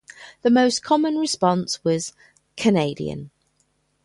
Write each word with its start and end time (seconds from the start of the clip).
The 0.41 0.49
most 0.49 0.81
common 0.81 1.19
response 1.19 1.83
was 1.83 2.13
"Canadian". 2.57 3.29